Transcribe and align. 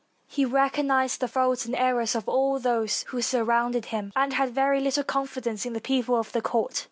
He 0.25 0.45
recognized 0.45 1.19
the 1.19 1.27
faults 1.27 1.67
and 1.67 1.75
errors 1.75 2.15
of 2.15 2.27
all 2.27 2.57
those 2.57 3.03
who 3.09 3.21
sur 3.21 3.43
rounded 3.43 3.85
him, 3.93 4.11
and 4.15 4.33
had 4.33 4.49
very 4.49 4.79
little 4.79 5.03
confidence 5.03 5.63
in 5.63 5.73
the 5.73 5.79
peo 5.79 6.01
ple 6.01 6.15
of 6.15 6.31
the 6.31 6.41
court. 6.41 6.79